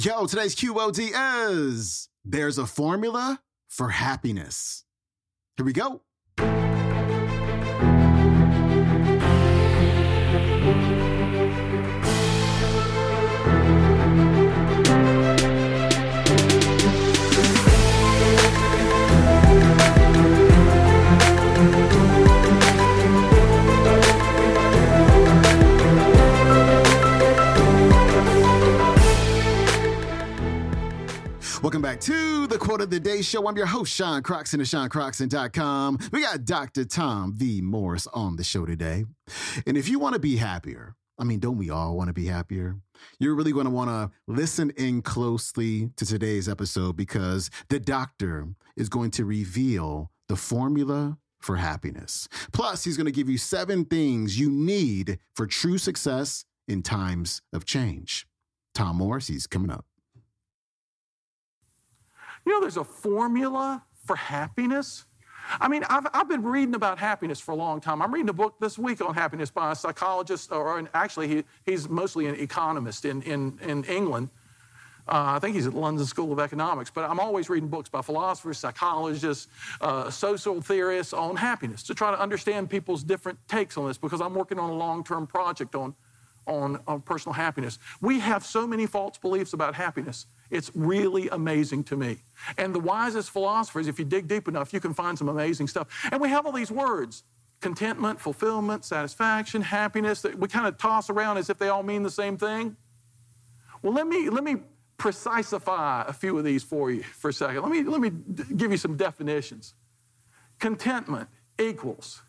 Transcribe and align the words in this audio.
Yo, 0.00 0.26
today's 0.26 0.54
QOD 0.54 1.10
is 1.50 2.08
there's 2.24 2.56
a 2.56 2.66
formula 2.68 3.40
for 3.66 3.88
happiness. 3.88 4.84
Here 5.56 5.66
we 5.66 5.72
go. 5.72 6.02
Of 32.88 32.92
the 32.92 33.00
Day 33.00 33.20
Show. 33.20 33.46
I'm 33.46 33.56
your 33.56 33.66
host, 33.66 33.92
Sean 33.92 34.22
Croxton 34.22 34.62
of 34.62 34.66
SeanCroxton.com. 34.66 35.98
We 36.10 36.22
got 36.22 36.46
Dr. 36.46 36.86
Tom 36.86 37.34
V. 37.34 37.60
Morris 37.60 38.06
on 38.14 38.36
the 38.36 38.44
show 38.44 38.64
today. 38.64 39.04
And 39.66 39.76
if 39.76 39.90
you 39.90 39.98
want 39.98 40.14
to 40.14 40.18
be 40.18 40.36
happier, 40.36 40.94
I 41.18 41.24
mean, 41.24 41.38
don't 41.38 41.58
we 41.58 41.68
all 41.68 41.98
want 41.98 42.08
to 42.08 42.14
be 42.14 42.24
happier? 42.24 42.76
You're 43.18 43.34
really 43.34 43.52
going 43.52 43.66
to 43.66 43.70
want 43.70 43.90
to 43.90 44.10
listen 44.26 44.70
in 44.78 45.02
closely 45.02 45.90
to 45.96 46.06
today's 46.06 46.48
episode 46.48 46.96
because 46.96 47.50
the 47.68 47.78
doctor 47.78 48.48
is 48.74 48.88
going 48.88 49.10
to 49.12 49.26
reveal 49.26 50.10
the 50.28 50.36
formula 50.36 51.18
for 51.40 51.56
happiness. 51.56 52.26
Plus, 52.54 52.84
he's 52.84 52.96
going 52.96 53.04
to 53.04 53.12
give 53.12 53.28
you 53.28 53.36
seven 53.36 53.84
things 53.84 54.40
you 54.40 54.48
need 54.48 55.18
for 55.36 55.46
true 55.46 55.76
success 55.76 56.46
in 56.66 56.82
times 56.82 57.42
of 57.52 57.66
change. 57.66 58.26
Tom 58.74 58.96
Morris, 58.96 59.26
he's 59.26 59.46
coming 59.46 59.70
up. 59.70 59.84
You 62.48 62.54
know, 62.54 62.60
there's 62.62 62.78
a 62.78 62.84
formula 62.84 63.82
for 64.06 64.16
happiness. 64.16 65.04
I 65.60 65.68
mean, 65.68 65.84
I've, 65.86 66.06
I've 66.14 66.30
been 66.30 66.42
reading 66.42 66.74
about 66.74 66.98
happiness 66.98 67.38
for 67.38 67.52
a 67.52 67.54
long 67.54 67.78
time. 67.78 68.00
I'm 68.00 68.10
reading 68.10 68.30
a 68.30 68.32
book 68.32 68.54
this 68.58 68.78
week 68.78 69.02
on 69.02 69.14
happiness 69.14 69.50
by 69.50 69.72
a 69.72 69.74
psychologist, 69.74 70.50
or 70.50 70.78
an, 70.78 70.88
actually, 70.94 71.28
he, 71.28 71.44
he's 71.66 71.90
mostly 71.90 72.24
an 72.24 72.36
economist 72.36 73.04
in, 73.04 73.20
in, 73.20 73.58
in 73.60 73.84
England. 73.84 74.30
Uh, 75.06 75.36
I 75.36 75.40
think 75.40 75.56
he's 75.56 75.66
at 75.66 75.74
London 75.74 76.06
School 76.06 76.32
of 76.32 76.38
Economics, 76.38 76.90
but 76.90 77.04
I'm 77.04 77.20
always 77.20 77.50
reading 77.50 77.68
books 77.68 77.90
by 77.90 78.00
philosophers, 78.00 78.56
psychologists, 78.56 79.48
uh, 79.82 80.08
social 80.10 80.62
theorists 80.62 81.12
on 81.12 81.36
happiness 81.36 81.82
to 81.82 81.94
try 81.94 82.10
to 82.10 82.18
understand 82.18 82.70
people's 82.70 83.04
different 83.04 83.38
takes 83.46 83.76
on 83.76 83.88
this 83.88 83.98
because 83.98 84.22
I'm 84.22 84.32
working 84.32 84.58
on 84.58 84.70
a 84.70 84.74
long 84.74 85.04
term 85.04 85.26
project 85.26 85.74
on, 85.74 85.94
on, 86.46 86.80
on 86.86 87.02
personal 87.02 87.34
happiness. 87.34 87.78
We 88.00 88.20
have 88.20 88.42
so 88.42 88.66
many 88.66 88.86
false 88.86 89.18
beliefs 89.18 89.52
about 89.52 89.74
happiness. 89.74 90.24
It's 90.50 90.70
really 90.74 91.28
amazing 91.28 91.84
to 91.84 91.96
me. 91.96 92.18
And 92.56 92.74
the 92.74 92.80
wisest 92.80 93.30
philosophers, 93.30 93.86
if 93.86 93.98
you 93.98 94.04
dig 94.04 94.28
deep 94.28 94.48
enough, 94.48 94.72
you 94.72 94.80
can 94.80 94.94
find 94.94 95.18
some 95.18 95.28
amazing 95.28 95.68
stuff. 95.68 95.88
And 96.10 96.20
we 96.20 96.30
have 96.30 96.46
all 96.46 96.52
these 96.52 96.70
words 96.70 97.22
contentment, 97.60 98.20
fulfillment, 98.20 98.84
satisfaction, 98.84 99.60
happiness 99.60 100.22
that 100.22 100.38
we 100.38 100.46
kind 100.46 100.66
of 100.66 100.78
toss 100.78 101.10
around 101.10 101.38
as 101.38 101.50
if 101.50 101.58
they 101.58 101.68
all 101.68 101.82
mean 101.82 102.04
the 102.04 102.10
same 102.10 102.36
thing. 102.36 102.76
Well, 103.82 103.92
let 103.92 104.06
me, 104.06 104.30
let 104.30 104.44
me 104.44 104.56
precisify 104.96 106.08
a 106.08 106.12
few 106.12 106.38
of 106.38 106.44
these 106.44 106.62
for 106.62 106.90
you 106.90 107.02
for 107.02 107.30
a 107.30 107.32
second. 107.32 107.62
Let 107.62 107.70
me, 107.70 107.82
let 107.82 108.00
me 108.00 108.10
give 108.56 108.70
you 108.70 108.76
some 108.76 108.96
definitions. 108.96 109.74
Contentment 110.60 111.28
equals 111.58 112.22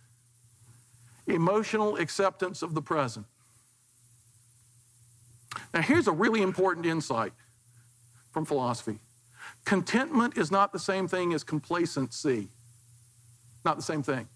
emotional 1.28 1.98
acceptance 1.98 2.62
of 2.62 2.74
the 2.74 2.82
present. 2.82 3.26
Now, 5.74 5.82
here's 5.82 6.08
a 6.08 6.12
really 6.12 6.42
important 6.42 6.86
insight 6.86 7.34
from 8.32 8.46
philosophy. 8.46 9.00
Contentment 9.66 10.38
is 10.38 10.52
not 10.52 10.72
the 10.72 10.80
same 10.80 11.08
thing 11.08 11.34
as 11.34 11.44
complacency. 11.44 12.50
Not 13.66 13.76
the 13.78 13.84
same 13.84 14.04
thing. 14.04 14.28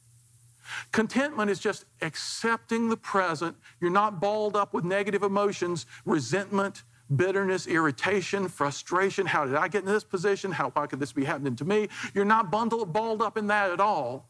Contentment 0.92 1.50
is 1.50 1.60
just 1.60 1.86
accepting 2.02 2.90
the 2.90 2.98
present. 2.98 3.56
You're 3.82 3.92
not 3.92 4.22
balled 4.22 4.56
up 4.56 4.74
with 4.74 4.86
negative 4.86 5.24
emotions, 5.24 5.86
resentment, 6.06 6.84
bitterness, 7.16 7.68
irritation, 7.68 8.48
frustration. 8.48 9.26
How 9.26 9.46
did 9.46 9.56
I 9.56 9.68
get 9.68 9.84
in 9.84 9.90
this 9.90 10.04
position? 10.04 10.52
How, 10.52 10.70
why 10.70 10.88
could 10.88 11.00
this 11.00 11.12
be 11.12 11.26
happening 11.26 11.56
to 11.58 11.66
me? 11.66 11.90
You're 12.14 12.26
not 12.26 12.50
bundled, 12.50 12.94
balled 12.94 13.22
up 13.22 13.38
in 13.38 13.48
that 13.48 13.72
at 13.72 13.80
all. 13.80 14.30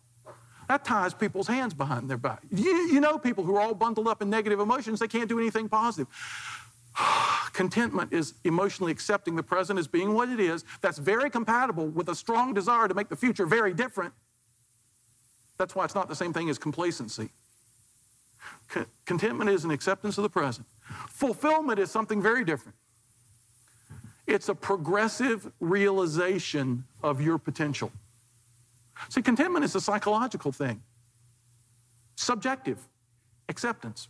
That 0.68 0.86
ties 0.86 1.14
people's 1.14 1.48
hands 1.48 1.74
behind 1.74 2.10
their 2.10 2.18
back. 2.18 2.42
You, 2.50 2.72
you 2.88 3.00
know 3.00 3.18
people 3.18 3.44
who 3.44 3.56
are 3.56 3.62
all 3.62 3.74
bundled 3.74 4.08
up 4.08 4.22
in 4.22 4.30
negative 4.30 4.60
emotions, 4.60 5.00
they 5.00 5.08
can't 5.08 5.30
do 5.30 5.40
anything 5.40 5.70
positive. 5.70 6.08
Contentment 7.54 8.12
is 8.12 8.34
emotionally 8.44 8.92
accepting 8.92 9.36
the 9.36 9.44
present 9.44 9.78
as 9.78 9.88
being 9.88 10.14
what 10.14 10.28
it 10.28 10.40
is. 10.40 10.66
That's 10.82 10.98
very 10.98 11.30
compatible 11.30 11.88
with 11.88 12.10
a 12.10 12.16
strong 12.16 12.54
desire 12.54 12.88
to 12.88 12.94
make 12.94 13.10
the 13.10 13.16
future 13.16 13.46
very 13.46 13.74
different. 13.74 14.14
That's 15.60 15.76
why 15.76 15.86
it's 15.86 15.94
not 15.94 16.10
the 16.10 16.16
same 16.16 16.34
thing 16.34 16.50
as 16.50 16.58
complacency. 16.58 17.30
Contentment 19.06 19.52
is 19.52 19.64
an 19.64 19.72
acceptance 19.72 20.18
of 20.18 20.24
the 20.24 20.30
present. 20.30 20.66
Fulfillment 21.10 21.80
is 21.80 21.92
something 21.92 22.22
very 22.22 22.44
different. 22.44 22.76
It's 24.26 24.50
a 24.50 24.56
progressive 24.56 25.52
realization 25.60 26.86
of 27.04 27.22
your 27.22 27.38
potential. 27.38 27.92
See, 29.10 29.22
contentment 29.22 29.64
is 29.64 29.76
a 29.76 29.82
psychological 29.82 30.52
thing, 30.52 30.82
subjective 32.16 32.80
acceptance. 33.48 34.08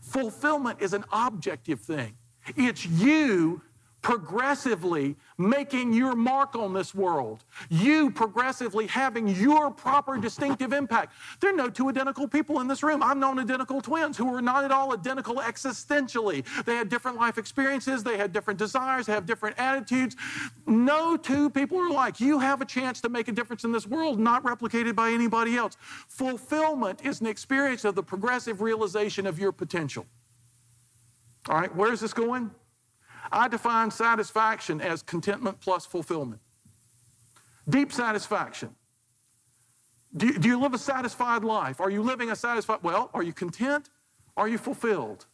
Fulfillment 0.00 0.80
is 0.82 0.92
an 0.92 1.04
objective 1.12 1.80
thing. 1.80 2.16
It's 2.56 2.84
you 2.86 3.62
progressively 4.02 5.14
making 5.38 5.92
your 5.92 6.14
mark 6.14 6.56
on 6.56 6.72
this 6.72 6.94
world. 6.94 7.44
You 7.70 8.10
progressively 8.10 8.88
having 8.88 9.28
your 9.28 9.70
proper 9.70 10.18
distinctive 10.18 10.72
impact. 10.72 11.14
There 11.40 11.52
are 11.52 11.56
no 11.56 11.70
two 11.70 11.88
identical 11.88 12.28
people 12.28 12.60
in 12.60 12.66
this 12.66 12.82
room. 12.82 13.02
I've 13.02 13.16
known 13.16 13.38
identical 13.38 13.80
twins 13.80 14.16
who 14.16 14.26
were 14.26 14.42
not 14.42 14.64
at 14.64 14.72
all 14.72 14.92
identical 14.92 15.36
existentially. 15.36 16.44
They 16.64 16.74
had 16.74 16.88
different 16.88 17.16
life 17.16 17.38
experiences, 17.38 18.02
they 18.02 18.18
had 18.18 18.32
different 18.32 18.58
desires, 18.58 19.06
they 19.06 19.12
have 19.12 19.24
different 19.24 19.58
attitudes. 19.58 20.16
No 20.66 21.16
two 21.16 21.48
people 21.48 21.78
are 21.78 21.88
alike. 21.88 22.20
You 22.20 22.40
have 22.40 22.60
a 22.60 22.66
chance 22.66 23.00
to 23.02 23.08
make 23.08 23.28
a 23.28 23.32
difference 23.32 23.64
in 23.64 23.72
this 23.72 23.86
world, 23.86 24.18
not 24.18 24.42
replicated 24.42 24.96
by 24.96 25.10
anybody 25.10 25.56
else. 25.56 25.76
Fulfillment 26.08 27.00
is 27.04 27.20
an 27.20 27.28
experience 27.28 27.84
of 27.84 27.94
the 27.94 28.02
progressive 28.02 28.60
realization 28.60 29.26
of 29.26 29.38
your 29.38 29.52
potential. 29.52 30.06
All 31.48 31.58
right, 31.58 31.74
where's 31.74 32.00
this 32.00 32.12
going? 32.12 32.50
I 33.30 33.48
define 33.48 33.90
satisfaction 33.90 34.80
as 34.80 35.02
contentment 35.02 35.60
plus 35.60 35.86
fulfillment. 35.86 36.40
Deep 37.68 37.92
satisfaction. 37.92 38.70
Do 40.14 40.38
do 40.38 40.48
you, 40.48 40.60
live 40.60 40.74
a 40.74 40.78
satisfied 40.78 41.42
life? 41.42 41.80
Are 41.80 41.90
you 41.90 42.02
living 42.02 42.30
a 42.30 42.36
satisfied? 42.36 42.80
Well, 42.82 43.10
are 43.14 43.22
you 43.22 43.32
content? 43.32 43.88
Are 44.36 44.48
you 44.48 44.58
fulfilled? 44.58 45.26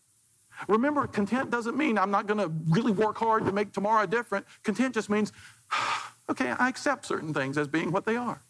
Remember, 0.67 1.07
content 1.07 1.51
doesn't 1.51 1.77
mean 1.77 1.99
I'm 1.99 2.11
not 2.11 2.27
going 2.27 2.39
to 2.39 2.53
really 2.69 2.93
work 2.93 3.17
hard 3.17 3.47
to 3.47 3.53
make 3.53 3.73
tomorrow 3.73 4.07
different. 4.07 4.45
Content 4.65 4.95
just 4.95 5.09
means, 5.09 5.33
okay, 6.31 6.51
I 6.51 6.69
accept 6.69 7.07
certain 7.07 7.33
things 7.33 7.57
as 7.59 7.69
being 7.69 7.93
what 7.93 8.07
they 8.07 8.17
are. 8.17 8.43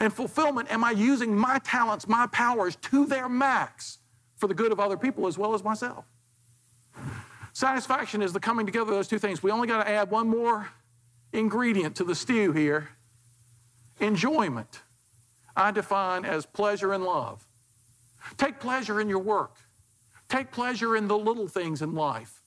And 0.00 0.12
fulfillment, 0.12 0.70
am 0.70 0.84
I 0.84 0.90
using 0.90 1.34
my 1.34 1.58
talents, 1.60 2.06
my 2.06 2.26
powers 2.26 2.76
to 2.76 3.06
their 3.06 3.28
max 3.28 3.98
for 4.36 4.46
the 4.46 4.54
good 4.54 4.72
of 4.72 4.80
other 4.80 4.96
people 4.96 5.26
as 5.26 5.38
well 5.38 5.54
as 5.54 5.64
myself? 5.64 6.04
Satisfaction 7.52 8.22
is 8.22 8.32
the 8.32 8.40
coming 8.40 8.66
together 8.66 8.90
of 8.90 8.96
those 8.96 9.08
two 9.08 9.18
things. 9.18 9.42
We 9.42 9.50
only 9.50 9.66
got 9.66 9.84
to 9.84 9.90
add 9.90 10.10
one 10.10 10.28
more 10.28 10.68
ingredient 11.32 11.96
to 11.96 12.04
the 12.04 12.14
stew 12.14 12.52
here 12.52 12.90
enjoyment. 13.98 14.80
I 15.56 15.70
define 15.70 16.24
as 16.24 16.46
pleasure 16.46 16.92
and 16.92 17.04
love. 17.04 17.44
Take 18.36 18.60
pleasure 18.60 19.00
in 19.00 19.08
your 19.08 19.18
work, 19.18 19.56
take 20.28 20.50
pleasure 20.50 20.96
in 20.96 21.08
the 21.08 21.18
little 21.18 21.48
things 21.48 21.82
in 21.82 21.94
life. 21.94 22.39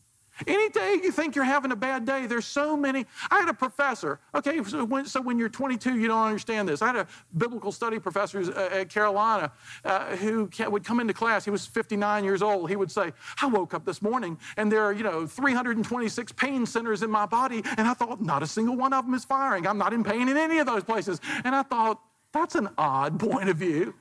Any 0.48 0.70
day 0.70 1.00
you 1.04 1.12
think 1.12 1.36
you're 1.36 1.46
having 1.46 1.72
a 1.72 1.76
bad 1.76 2.06
day, 2.06 2.26
there's 2.26 2.46
so 2.46 2.76
many. 2.76 3.06
I 3.30 3.40
had 3.40 3.50
a 3.50 3.53
professor, 3.53 4.20
okay, 4.34 4.64
so 4.64 4.84
when, 4.84 5.06
so 5.06 5.22
when, 5.22 5.38
you're 5.38 5.50
22, 5.50 6.00
you 6.00 6.08
don't 6.08 6.26
understand 6.26 6.68
this. 6.68 6.82
I 6.82 6.88
had 6.88 6.96
a 6.96 7.08
biblical 7.38 7.72
study 7.72 8.00
professor 8.00 8.52
at 8.59 8.90
Carolina 8.90 9.52
uh, 9.85 10.16
who 10.16 10.50
would 10.70 10.84
come 10.84 11.00
into 11.00 11.14
class. 11.14 11.46
He 11.46 11.52
was 11.52 11.68
59 11.68 12.24
years 12.24 12.41
old. 12.41 12.70
He 12.70 12.76
would 12.76 12.91
say, 12.91 13.12
I 13.41 13.46
woke 13.46 13.74
up 13.74 13.85
this 13.85 14.02
morning 14.02 14.38
and 14.58 14.72
there 14.72 14.84
are, 14.84 14.94
you 14.94 15.03
know, 15.03 15.28
326 15.28 16.32
pain 16.32 16.66
centers 16.66 17.03
in 17.03 17.12
my 17.12 17.26
body, 17.26 17.62
and 17.78 17.88
I 17.88 17.94
thought, 17.94 18.22
not 18.22 18.41
a 18.41 18.47
single 18.47 18.76
one 18.76 18.94
of 18.94 19.06
them 19.06 19.14
is 19.14 19.26
firing. 19.26 19.68
I'm 19.68 19.78
not 19.78 19.94
in 19.94 20.03
pain 20.03 20.29
in 20.29 20.38
any 20.38 20.58
of 20.59 20.66
those 20.66 20.84
places. 20.84 21.22
And 21.44 21.56
I 21.56 21.62
thought, 21.64 22.00
that's 22.32 22.56
an 22.56 22.70
odd 22.78 23.20
point 23.20 23.50
of 23.50 23.58
view. 23.58 23.94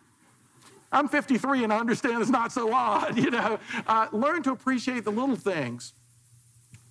I'm 0.91 1.09
53 1.09 1.65
and 1.65 1.73
I 1.73 1.79
understand 1.79 2.21
it's 2.21 2.31
not 2.31 2.53
so 2.53 2.73
odd, 2.73 3.17
you 3.23 3.31
know. 3.31 3.59
Uh, 3.87 4.09
learn 4.13 4.43
to 4.45 4.53
appreciate 4.53 5.05
the 5.05 5.11
little 5.11 5.37
things. 5.37 5.93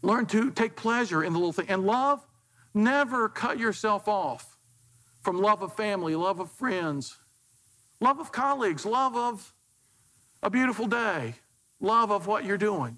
Learn 0.01 0.25
to 0.27 0.51
take 0.51 0.75
pleasure 0.75 1.23
in 1.23 1.33
the 1.33 1.39
little 1.39 1.53
thing. 1.53 1.67
And 1.69 1.85
love, 1.85 2.25
never 2.73 3.29
cut 3.29 3.59
yourself 3.59 4.07
off 4.07 4.57
from 5.21 5.39
love 5.39 5.61
of 5.61 5.73
family, 5.75 6.15
love 6.15 6.39
of 6.39 6.51
friends, 6.51 7.17
love 7.99 8.19
of 8.19 8.31
colleagues, 8.31 8.85
love 8.85 9.15
of 9.15 9.53
a 10.41 10.49
beautiful 10.49 10.87
day, 10.87 11.35
love 11.79 12.11
of 12.11 12.25
what 12.25 12.45
you're 12.45 12.57
doing. 12.57 12.97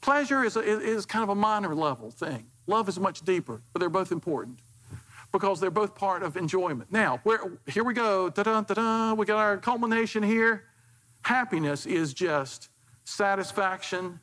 Pleasure 0.00 0.44
is, 0.44 0.56
a, 0.56 0.60
is 0.60 1.06
kind 1.06 1.22
of 1.22 1.28
a 1.28 1.34
minor 1.34 1.74
level 1.74 2.10
thing. 2.10 2.46
Love 2.66 2.88
is 2.88 2.98
much 2.98 3.22
deeper, 3.22 3.62
but 3.72 3.80
they're 3.80 3.88
both 3.88 4.12
important 4.12 4.58
because 5.32 5.60
they're 5.60 5.70
both 5.70 5.94
part 5.94 6.22
of 6.22 6.36
enjoyment. 6.36 6.90
Now, 6.90 7.20
where, 7.22 7.40
here 7.66 7.84
we 7.84 7.94
go. 7.94 8.30
Da-da, 8.30 8.62
da-da. 8.62 9.14
We 9.14 9.26
got 9.26 9.38
our 9.38 9.58
culmination 9.58 10.22
here. 10.22 10.64
Happiness 11.22 11.84
is 11.84 12.14
just 12.14 12.68
satisfaction 13.04 14.20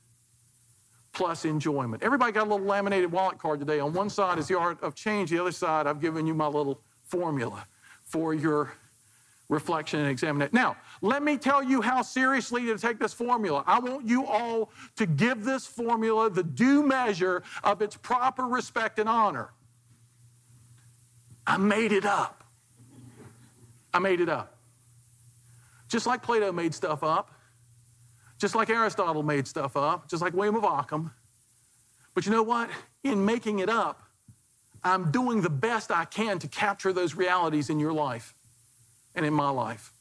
plus 1.15 1.45
enjoyment. 1.45 2.03
Everybody 2.03 2.31
got 2.31 2.45
a 2.45 2.49
little 2.49 2.65
laminated 2.65 3.11
wallet 3.11 3.39
card 3.39 3.59
today. 3.59 3.79
On 3.79 3.91
one 3.93 4.09
side 4.09 4.37
is 4.37 4.47
the 4.47 4.59
art 4.59 4.81
of 4.83 4.93
change, 4.93 5.29
the 5.29 5.39
other 5.39 5.51
side, 5.51 5.87
I've 5.87 6.01
given 6.01 6.27
you 6.27 6.33
my 6.33 6.47
little 6.47 6.79
formula 7.05 7.65
for 8.03 8.33
your 8.33 8.73
reflection 9.47 10.01
and 10.01 10.09
examination. 10.09 10.53
Now, 10.53 10.75
let 11.01 11.23
me 11.23 11.37
tell 11.37 11.63
you 11.63 11.81
how 11.81 12.01
seriously 12.01 12.65
to 12.65 12.77
take 12.77 12.99
this 12.99 13.13
formula. 13.13 13.63
I 13.65 13.79
want 13.79 14.05
you 14.05 14.25
all 14.25 14.69
to 14.97 15.05
give 15.05 15.45
this 15.45 15.65
formula 15.65 16.29
the 16.29 16.43
due 16.43 16.83
measure 16.83 17.43
of 17.63 17.81
its 17.81 17.95
proper 17.95 18.43
respect 18.43 18.99
and 18.99 19.07
honor. 19.07 19.51
I 21.47 21.57
made 21.57 21.91
it 21.91 22.05
up. 22.05 22.43
I 23.93 23.99
made 23.99 24.19
it 24.19 24.29
up. 24.29 24.57
Just 25.87 26.07
like 26.07 26.23
Plato 26.23 26.51
made 26.51 26.73
stuff 26.73 27.03
up, 27.03 27.31
just 28.39 28.55
like 28.55 28.69
Aristotle 28.69 29.23
made 29.23 29.47
stuff 29.47 29.77
up, 29.77 30.09
just 30.09 30.21
like 30.21 30.33
William 30.33 30.55
of 30.55 30.65
Ockham. 30.65 31.11
But 32.13 32.25
you 32.25 32.31
know 32.31 32.43
what? 32.43 32.69
In 33.03 33.25
making 33.25 33.59
it 33.59 33.69
up, 33.69 34.01
I'm 34.83 35.11
doing 35.11 35.41
the 35.41 35.49
best 35.49 35.91
I 35.91 36.05
can 36.05 36.39
to 36.39 36.47
capture 36.47 36.93
those 36.93 37.15
realities 37.15 37.69
in 37.69 37.79
your 37.79 37.93
life 37.93 38.33
and 39.15 39.25
in 39.25 39.33
my 39.33 39.49
life, 39.49 39.93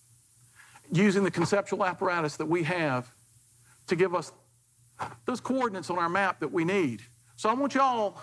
using 0.92 1.24
the 1.24 1.30
conceptual 1.30 1.84
apparatus 1.84 2.36
that 2.36 2.46
we 2.46 2.64
have 2.64 3.10
to 3.86 3.96
give 3.96 4.14
us 4.14 4.32
those 5.26 5.40
coordinates 5.40 5.90
on 5.90 5.98
our 5.98 6.08
map 6.08 6.40
that 6.40 6.52
we 6.52 6.64
need. 6.64 7.02
So 7.36 7.48
I 7.48 7.54
want 7.54 7.74
y'all 7.74 8.20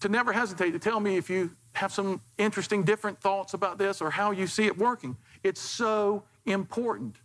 to 0.00 0.08
never 0.08 0.32
hesitate 0.32 0.72
to 0.72 0.78
tell 0.78 1.00
me 1.00 1.16
if 1.16 1.30
you 1.30 1.50
have 1.72 1.92
some 1.92 2.20
interesting, 2.38 2.82
different 2.82 3.20
thoughts 3.20 3.54
about 3.54 3.78
this 3.78 4.00
or 4.00 4.10
how 4.10 4.30
you 4.32 4.46
see 4.46 4.66
it 4.66 4.76
working. 4.76 5.16
It's 5.44 5.60
so 5.60 6.24
important. 6.46 7.16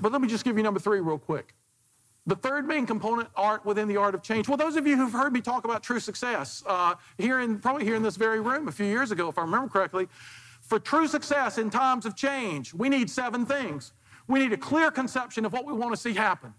But 0.00 0.12
let 0.12 0.20
me 0.20 0.28
just 0.28 0.44
give 0.44 0.56
you 0.56 0.62
number 0.62 0.80
three 0.80 1.00
real 1.00 1.18
quick. 1.18 1.54
The 2.26 2.36
third 2.36 2.66
main 2.66 2.86
component, 2.86 3.28
art 3.36 3.66
within 3.66 3.86
the 3.86 3.98
art 3.98 4.14
of 4.14 4.22
change. 4.22 4.48
Well, 4.48 4.56
those 4.56 4.76
of 4.76 4.86
you 4.86 4.96
who've 4.96 5.12
heard 5.12 5.32
me 5.32 5.42
talk 5.42 5.64
about 5.64 5.82
true 5.82 6.00
success, 6.00 6.62
uh, 6.66 6.94
here 7.18 7.40
in 7.40 7.58
probably 7.58 7.84
here 7.84 7.96
in 7.96 8.02
this 8.02 8.16
very 8.16 8.40
room 8.40 8.66
a 8.66 8.72
few 8.72 8.86
years 8.86 9.10
ago, 9.10 9.28
if 9.28 9.36
I 9.36 9.42
remember 9.42 9.68
correctly, 9.68 10.08
for 10.62 10.78
true 10.78 11.06
success 11.06 11.58
in 11.58 11.68
times 11.68 12.06
of 12.06 12.16
change, 12.16 12.72
we 12.72 12.88
need 12.88 13.10
seven 13.10 13.44
things. 13.44 13.92
We 14.26 14.38
need 14.38 14.54
a 14.54 14.56
clear 14.56 14.90
conception 14.90 15.44
of 15.44 15.52
what 15.52 15.66
we 15.66 15.74
want 15.74 15.94
to 15.94 16.00
see 16.00 16.14
happen. 16.14 16.54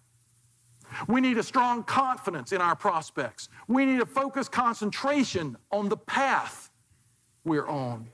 We 1.07 1.19
need 1.19 1.39
a 1.39 1.44
strong 1.44 1.83
confidence 1.83 2.51
in 2.51 2.61
our 2.61 2.75
prospects. 2.75 3.50
We 3.68 3.85
need 3.85 4.01
a 4.01 4.06
focused 4.06 4.51
concentration 4.51 5.57
on 5.71 5.89
the 5.89 5.97
path 5.97 6.69
we're 7.44 7.68
on. 7.68 8.07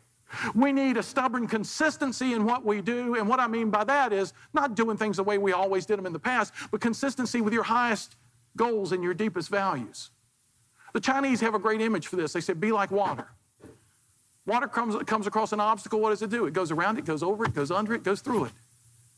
We 0.56 0.72
need 0.72 0.98
a 0.98 1.04
stubborn 1.04 1.48
consistency 1.48 2.34
in 2.34 2.46
what 2.46 2.66
we 2.66 2.82
do. 2.82 3.16
And 3.16 3.28
what 3.28 3.40
I 3.40 3.48
mean 3.48 3.70
by 3.70 3.84
that 3.84 4.14
is 4.14 4.34
not 4.54 4.76
doing 4.76 4.98
things 4.98 5.18
the 5.18 5.24
way 5.24 5.38
we 5.38 5.52
always 5.52 5.86
did 5.86 5.98
them 5.98 6.06
in 6.06 6.14
the 6.14 6.20
past, 6.20 6.54
but 6.72 6.82
consistency 6.82 7.42
with 7.42 7.54
your 7.54 7.64
highest 7.64 8.16
goals 8.56 8.92
and 8.92 9.04
your 9.04 9.14
deepest 9.14 9.50
values. 9.50 10.10
The 10.94 11.00
Chinese 11.00 11.40
have 11.42 11.56
a 11.56 11.60
great 11.60 11.82
image 11.82 12.08
for 12.08 12.16
this. 12.16 12.34
They 12.34 12.42
say, 12.42 12.54
be 12.54 12.72
like 12.72 12.92
water. 12.92 13.28
Water 14.46 14.68
comes, 14.68 14.96
comes 15.04 15.28
across 15.28 15.54
an 15.54 15.60
obstacle, 15.60 16.00
what 16.00 16.10
does 16.10 16.22
it 16.22 16.30
do? 16.30 16.46
It 16.46 16.54
goes 16.54 16.72
around 16.72 16.98
it, 16.98 17.06
goes 17.06 17.24
over 17.24 17.46
it, 17.46 17.54
goes 17.54 17.72
under 17.72 17.94
it, 17.94 18.04
goes 18.04 18.22
through 18.22 18.46
it. 18.46 18.52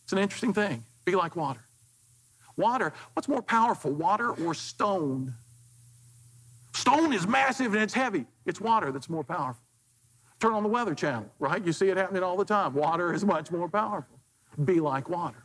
It's 0.03 0.11
an 0.11 0.19
interesting 0.19 0.53
thing. 0.53 0.83
Be 1.05 1.15
like 1.15 1.35
water. 1.35 1.61
Water, 2.57 2.93
what's 3.13 3.27
more 3.27 3.41
powerful, 3.41 3.91
water 3.91 4.31
or 4.31 4.53
stone? 4.53 5.33
Stone 6.73 7.13
is 7.13 7.25
massive 7.25 7.73
and 7.73 7.81
it's 7.81 7.93
heavy. 7.93 8.25
It's 8.45 8.59
water 8.59 8.91
that's 8.91 9.09
more 9.09 9.23
powerful. 9.23 9.62
Turn 10.43 10.51
on 10.51 10.63
the 10.63 10.67
Weather 10.67 10.93
Channel, 10.93 11.31
right? 11.39 11.65
You 11.65 11.71
see 11.71 11.87
it 11.87 11.95
happening 11.95 12.21
all 12.21 12.35
the 12.35 12.43
time. 12.43 12.73
Water 12.73 13.13
is 13.13 13.23
much 13.23 13.49
more 13.49 13.69
powerful. 13.69 14.19
Be 14.65 14.81
like 14.81 15.07
water. 15.07 15.41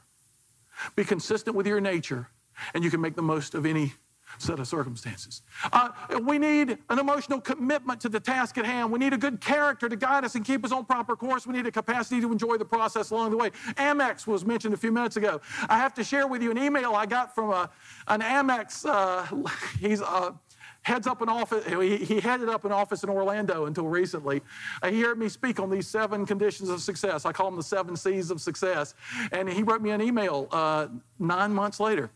Be 0.97 1.05
consistent 1.05 1.55
with 1.55 1.69
your 1.69 1.81
nature, 1.81 2.31
and 2.75 2.83
you 2.83 2.91
can 2.91 3.01
make 3.01 3.15
the 3.15 3.23
most 3.23 3.55
of 3.55 3.65
any 3.65 3.93
set 4.39 4.59
of 4.59 4.67
circumstances. 4.67 5.43
Uh, 5.73 5.91
we 6.23 6.37
need 6.37 6.79
an 6.91 6.99
emotional 6.99 7.41
commitment 7.41 8.01
to 8.01 8.09
the 8.09 8.19
task 8.19 8.59
at 8.59 8.67
hand. 8.67 8.91
We 8.91 8.99
need 8.99 9.13
a 9.13 9.17
good 9.17 9.41
character 9.41 9.89
to 9.89 9.95
guide 9.95 10.25
us 10.25 10.35
and 10.35 10.45
keep 10.45 10.65
us 10.65 10.73
on 10.73 10.85
proper 10.85 11.15
course. 11.15 11.47
We 11.47 11.53
need 11.53 11.69
a 11.69 11.71
capacity 11.71 12.21
to 12.21 12.33
enjoy 12.33 12.57
the 12.57 12.65
process 12.65 13.13
along 13.13 13.31
the 13.31 13.37
way. 13.37 13.51
Amex 13.77 14.27
was 14.27 14.45
mentioned 14.45 14.75
a 14.75 14.77
few 14.79 14.91
minutes 14.91 15.17
ago. 15.17 15.41
I 15.69 15.79
have 15.79 15.95
to 15.95 16.03
share 16.03 16.27
with 16.27 16.43
you 16.43 16.51
an 16.51 16.59
email 16.59 16.97
I 16.97 17.07
got 17.07 17.37
from 17.37 17.51
a, 17.51 17.71
an 18.09 18.21
Amex. 18.21 18.85
Uh, 18.85 19.49
he's 19.79 20.03
uh, 20.03 20.33
heads 20.89 21.07
up 21.07 21.21
an 21.21 21.29
office. 21.29 21.65
He, 21.67 22.19
headed 22.19 22.49
up 22.49 22.65
an 22.65 22.73
office 22.73 23.05
in 23.05 23.11
Orlando 23.11 23.67
until 23.67 23.87
recently. 23.87 24.41
Uh, 24.83 24.91
he 24.91 25.03
heard 25.03 25.19
me 25.19 25.29
speak 25.29 25.61
on 25.61 25.71
these 25.71 25.87
seven 25.87 26.25
conditions 26.25 26.71
of 26.71 26.81
success. 26.81 27.27
I 27.27 27.33
call 27.33 27.47
them 27.47 27.57
the 27.57 27.63
seven 27.63 27.95
C's 27.95 28.31
of 28.31 28.41
success. 28.41 28.95
And 29.31 29.49
he 29.49 29.63
wrote 29.63 29.83
me 29.83 29.91
an 29.91 30.01
email 30.01 30.49
uh, 30.51 30.89
nine 31.19 31.53
months 31.53 31.79
later. 31.79 32.11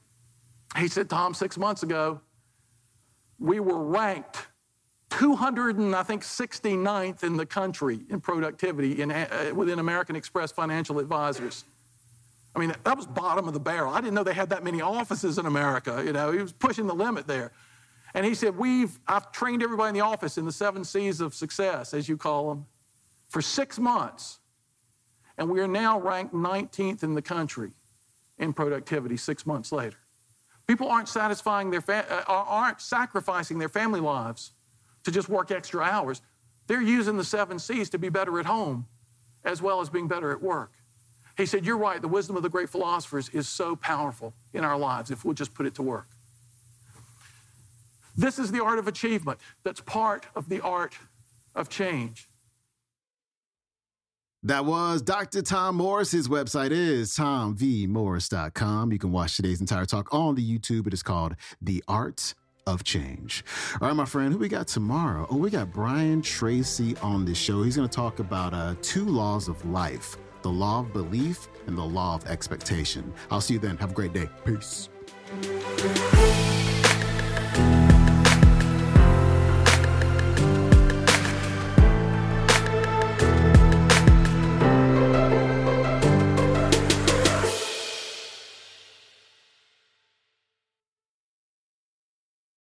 He 0.77 0.89
said, 0.89 1.11
Tom, 1.11 1.35
six 1.35 1.59
months 1.59 1.83
ago, 1.83 2.21
we 3.39 3.61
were 3.61 3.79
ranked 3.79 4.47
200 5.11 5.77
and 5.77 5.95
I 5.95 6.03
think 6.03 6.23
69th 6.23 7.23
in 7.23 7.37
the 7.37 7.45
country 7.45 8.01
in 8.09 8.21
productivity 8.21 9.03
in, 9.03 9.11
uh, 9.11 9.53
within 9.55 9.79
American 9.79 10.17
Express 10.17 10.51
Financial 10.51 10.99
Advisors. 10.99 11.65
I 12.57 12.59
mean, 12.59 12.75
that 12.85 12.97
was 12.97 13.07
bottom 13.07 13.47
of 13.49 13.55
the 13.55 13.61
barrel. 13.61 13.93
I 13.93 14.01
didn't 14.01 14.15
know 14.15 14.25
they 14.25 14.35
had 14.35 14.51
that 14.51 14.65
many 14.65 14.81
offices 14.81 15.37
in 15.37 15.45
America. 15.45 16.03
You 16.05 16.13
know, 16.13 16.33
he 16.33 16.39
was 16.39 16.53
pushing 16.53 16.87
the 16.87 16.95
limit 16.95 17.27
there. 17.27 17.53
And 18.15 18.27
he 18.27 18.35
said, 18.35 18.57
We've, 18.57 18.99
I've 19.07 19.33
trained 19.33 19.63
everybody 19.63 19.89
in 19.89 19.95
the 19.95 20.01
office 20.01 20.39
in 20.39 20.45
the 20.45 20.53
seven 20.53 20.85
C's 20.85 21.21
of 21.21 21.35
success, 21.35 21.95
as 21.95 22.09
you 22.09 22.17
call 22.17 22.49
them, 22.49 22.67
for 23.29 23.41
six 23.41 23.79
months. 23.79 24.39
And 25.39 25.49
we 25.49 25.61
are 25.61 25.69
now 25.69 25.99
ranked 25.99 26.35
19th 26.35 27.03
in 27.03 27.15
the 27.15 27.23
country 27.23 27.73
in 28.39 28.53
productivity 28.53 29.17
six 29.17 29.47
months 29.47 29.73
later. 29.73 29.97
People 30.67 30.89
aren't 30.89 31.09
satisfying 31.09 31.71
their 31.71 31.81
fa- 31.81 32.07
uh, 32.11 32.33
aren't 32.33 32.81
sacrificing 32.81 33.59
their 33.59 33.69
family 33.69 34.01
lives 34.01 34.53
to 35.05 35.11
just 35.11 35.29
work 35.29 35.51
extra 35.51 35.83
hours. 35.83 36.23
They're 36.67 36.83
using 36.83 37.17
the 37.17 37.25
seven 37.25 37.59
C's 37.59 37.91
to 37.91 37.99
be 37.99 38.09
better 38.09 38.39
at 38.39 38.47
home 38.47 38.87
as 39.45 39.61
well 39.61 39.81
as 39.81 39.89
being 39.91 40.07
better 40.07 40.31
at 40.31 40.41
work. 40.43 40.73
He 41.37 41.47
said, 41.47 41.65
You're 41.65 41.79
right, 41.79 42.01
the 42.01 42.09
wisdom 42.09 42.37
of 42.37 42.43
the 42.43 42.49
great 42.49 42.71
philosophers 42.71 43.29
is 43.31 43.49
so 43.49 43.75
powerful 43.75 44.35
in 44.53 44.65
our 44.65 44.79
lives 44.79 45.11
if 45.11 45.25
we'll 45.25 45.35
just 45.35 45.55
put 45.55 45.67
it 45.67 45.75
to 45.77 45.83
work. 45.83 46.07
This 48.17 48.39
is 48.39 48.53
the 48.53 48.63
art 48.63 48.79
of 48.79 48.89
achievement 48.89 49.39
that's 49.65 49.81
part 49.81 50.27
of 50.35 50.49
the 50.49 50.61
art 50.61 50.95
of 51.55 51.69
change. 51.69 52.29
That 54.45 54.65
was 54.65 55.03
Dr. 55.03 55.41
Tom 55.41 55.77
Morris. 55.77 56.11
His 56.11 56.29
website 56.29 56.73
is 56.73 57.13
tomvmorris.com. 57.17 58.93
You 58.93 58.99
can 58.99 59.13
watch 59.13 59.37
today's 59.37 59.61
entire 59.61 59.85
talk 59.85 60.13
on 60.13 60.35
the 60.35 60.59
YouTube. 60.59 60.89
It 60.89 60.95
is 60.95 61.03
called 61.03 61.37
The 61.61 61.83
Art 61.87 62.35
of 62.67 62.83
Change. 62.83 63.45
All 63.81 63.87
right, 63.87 63.95
my 63.95 64.05
friend, 64.05 64.33
who 64.33 64.41
we 64.41 64.49
got 64.49 64.67
tomorrow? 64.67 65.29
Oh, 65.31 65.37
we 65.37 65.49
got 65.49 65.73
Brian 65.73 66.23
Tracy 66.23 66.97
on 67.03 67.25
the 67.25 67.37
show. 67.37 67.63
He's 67.63 67.77
going 67.77 67.89
to 67.89 67.95
talk 67.95 68.19
about 68.19 68.53
uh, 68.53 68.75
two 68.83 69.05
laws 69.05 69.49
of 69.49 69.65
life 69.65 70.17
the 70.43 70.51
law 70.51 70.81
of 70.81 70.93
belief 70.93 71.47
and 71.69 71.79
the 71.79 71.85
law 71.85 72.17
of 72.17 72.27
expectation. 72.27 73.13
I'll 73.31 73.41
see 73.41 73.55
you 73.55 73.61
then. 73.61 73.77
Have 73.77 73.93
a 73.93 73.95
great 73.95 74.13
day. 74.13 74.29
Peace. 74.45 74.89